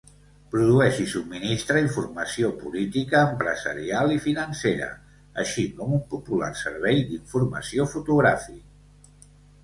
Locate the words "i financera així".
4.13-5.65